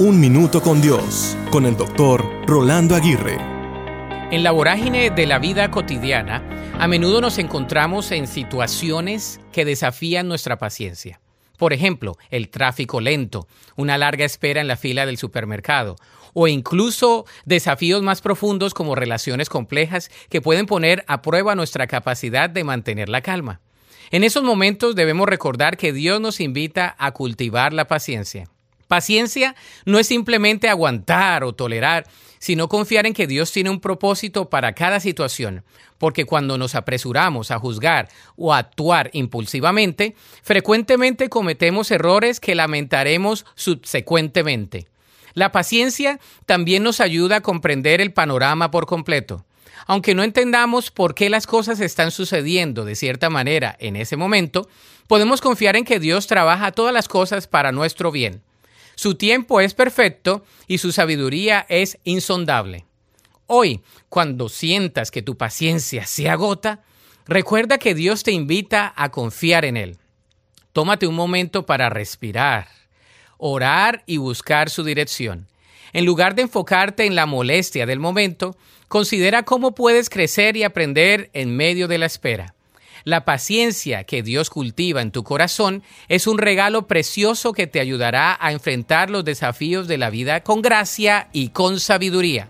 Un 0.00 0.20
Minuto 0.20 0.62
con 0.62 0.80
Dios, 0.80 1.36
con 1.50 1.66
el 1.66 1.76
doctor 1.76 2.24
Rolando 2.46 2.94
Aguirre. 2.94 3.36
En 4.30 4.44
la 4.44 4.52
vorágine 4.52 5.10
de 5.10 5.26
la 5.26 5.40
vida 5.40 5.72
cotidiana, 5.72 6.40
a 6.78 6.86
menudo 6.86 7.20
nos 7.20 7.36
encontramos 7.38 8.12
en 8.12 8.28
situaciones 8.28 9.40
que 9.50 9.64
desafían 9.64 10.28
nuestra 10.28 10.56
paciencia. 10.56 11.20
Por 11.56 11.72
ejemplo, 11.72 12.16
el 12.30 12.48
tráfico 12.48 13.00
lento, 13.00 13.48
una 13.74 13.98
larga 13.98 14.24
espera 14.24 14.60
en 14.60 14.68
la 14.68 14.76
fila 14.76 15.04
del 15.04 15.18
supermercado, 15.18 15.96
o 16.32 16.46
incluso 16.46 17.26
desafíos 17.44 18.00
más 18.00 18.20
profundos 18.20 18.74
como 18.74 18.94
relaciones 18.94 19.48
complejas 19.48 20.12
que 20.30 20.40
pueden 20.40 20.66
poner 20.66 21.04
a 21.08 21.22
prueba 21.22 21.56
nuestra 21.56 21.88
capacidad 21.88 22.48
de 22.48 22.62
mantener 22.62 23.08
la 23.08 23.22
calma. 23.22 23.62
En 24.12 24.22
esos 24.22 24.44
momentos 24.44 24.94
debemos 24.94 25.28
recordar 25.28 25.76
que 25.76 25.92
Dios 25.92 26.20
nos 26.20 26.38
invita 26.38 26.94
a 27.00 27.10
cultivar 27.10 27.72
la 27.72 27.88
paciencia. 27.88 28.48
Paciencia 28.88 29.54
no 29.84 29.98
es 29.98 30.06
simplemente 30.06 30.68
aguantar 30.68 31.44
o 31.44 31.52
tolerar, 31.54 32.06
sino 32.38 32.68
confiar 32.68 33.06
en 33.06 33.12
que 33.12 33.26
Dios 33.26 33.52
tiene 33.52 33.68
un 33.68 33.80
propósito 33.80 34.48
para 34.48 34.72
cada 34.72 34.98
situación, 34.98 35.62
porque 35.98 36.24
cuando 36.24 36.56
nos 36.56 36.74
apresuramos 36.74 37.50
a 37.50 37.58
juzgar 37.58 38.08
o 38.36 38.54
a 38.54 38.58
actuar 38.58 39.10
impulsivamente, 39.12 40.14
frecuentemente 40.42 41.28
cometemos 41.28 41.90
errores 41.90 42.40
que 42.40 42.54
lamentaremos 42.54 43.44
subsecuentemente. 43.54 44.88
La 45.34 45.52
paciencia 45.52 46.18
también 46.46 46.82
nos 46.82 47.00
ayuda 47.00 47.36
a 47.36 47.40
comprender 47.42 48.00
el 48.00 48.12
panorama 48.14 48.70
por 48.70 48.86
completo. 48.86 49.44
Aunque 49.86 50.14
no 50.14 50.22
entendamos 50.22 50.90
por 50.90 51.14
qué 51.14 51.28
las 51.28 51.46
cosas 51.46 51.80
están 51.80 52.10
sucediendo 52.10 52.84
de 52.84 52.96
cierta 52.96 53.28
manera 53.28 53.76
en 53.78 53.96
ese 53.96 54.16
momento, 54.16 54.68
podemos 55.06 55.40
confiar 55.40 55.76
en 55.76 55.84
que 55.84 56.00
Dios 56.00 56.26
trabaja 56.26 56.72
todas 56.72 56.94
las 56.94 57.06
cosas 57.06 57.46
para 57.46 57.70
nuestro 57.70 58.10
bien. 58.10 58.42
Su 58.98 59.14
tiempo 59.14 59.60
es 59.60 59.74
perfecto 59.74 60.44
y 60.66 60.78
su 60.78 60.90
sabiduría 60.90 61.64
es 61.68 61.98
insondable. 62.02 62.84
Hoy, 63.46 63.80
cuando 64.08 64.48
sientas 64.48 65.12
que 65.12 65.22
tu 65.22 65.36
paciencia 65.36 66.04
se 66.04 66.28
agota, 66.28 66.82
recuerda 67.24 67.78
que 67.78 67.94
Dios 67.94 68.24
te 68.24 68.32
invita 68.32 68.92
a 68.96 69.10
confiar 69.10 69.64
en 69.64 69.76
Él. 69.76 69.98
Tómate 70.72 71.06
un 71.06 71.14
momento 71.14 71.64
para 71.64 71.90
respirar, 71.90 72.66
orar 73.36 74.02
y 74.04 74.16
buscar 74.16 74.68
su 74.68 74.82
dirección. 74.82 75.46
En 75.92 76.04
lugar 76.04 76.34
de 76.34 76.42
enfocarte 76.42 77.06
en 77.06 77.14
la 77.14 77.26
molestia 77.26 77.86
del 77.86 78.00
momento, 78.00 78.56
considera 78.88 79.44
cómo 79.44 79.76
puedes 79.76 80.10
crecer 80.10 80.56
y 80.56 80.64
aprender 80.64 81.30
en 81.34 81.54
medio 81.54 81.86
de 81.86 81.98
la 81.98 82.06
espera. 82.06 82.56
La 83.04 83.24
paciencia 83.24 84.04
que 84.04 84.22
Dios 84.22 84.50
cultiva 84.50 85.02
en 85.02 85.10
tu 85.10 85.24
corazón 85.24 85.82
es 86.08 86.26
un 86.26 86.38
regalo 86.38 86.86
precioso 86.86 87.52
que 87.52 87.66
te 87.66 87.80
ayudará 87.80 88.36
a 88.40 88.52
enfrentar 88.52 89.10
los 89.10 89.24
desafíos 89.24 89.88
de 89.88 89.98
la 89.98 90.10
vida 90.10 90.42
con 90.42 90.62
gracia 90.62 91.28
y 91.32 91.48
con 91.48 91.80
sabiduría. 91.80 92.48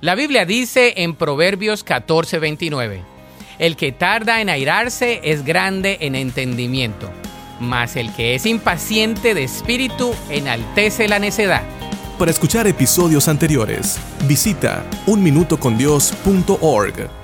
La 0.00 0.14
Biblia 0.14 0.46
dice 0.46 0.94
en 0.96 1.14
Proverbios 1.14 1.84
14:29, 1.84 3.02
El 3.58 3.76
que 3.76 3.92
tarda 3.92 4.40
en 4.40 4.48
airarse 4.48 5.20
es 5.24 5.44
grande 5.44 5.98
en 6.00 6.14
entendimiento, 6.14 7.10
mas 7.60 7.96
el 7.96 8.10
que 8.14 8.34
es 8.34 8.46
impaciente 8.46 9.34
de 9.34 9.44
espíritu 9.44 10.14
enaltece 10.30 11.06
la 11.06 11.18
necedad. 11.18 11.62
Para 12.18 12.30
escuchar 12.30 12.66
episodios 12.66 13.28
anteriores, 13.28 14.00
visita 14.26 14.86
unminutocondios.org. 15.06 17.19